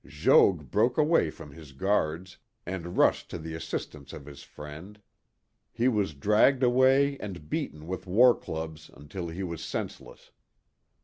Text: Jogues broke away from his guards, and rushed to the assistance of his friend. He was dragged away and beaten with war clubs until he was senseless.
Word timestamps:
Jogues 0.03 0.63
broke 0.63 0.97
away 0.97 1.29
from 1.29 1.51
his 1.51 1.73
guards, 1.73 2.39
and 2.65 2.97
rushed 2.97 3.29
to 3.29 3.37
the 3.37 3.53
assistance 3.53 4.13
of 4.13 4.25
his 4.25 4.41
friend. 4.41 4.99
He 5.71 5.87
was 5.87 6.15
dragged 6.15 6.63
away 6.63 7.19
and 7.19 7.47
beaten 7.51 7.85
with 7.85 8.07
war 8.07 8.33
clubs 8.33 8.89
until 8.95 9.27
he 9.27 9.43
was 9.43 9.63
senseless. 9.63 10.31